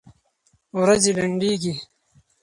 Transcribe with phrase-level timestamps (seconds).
[0.79, 1.73] ورځي لنډيږي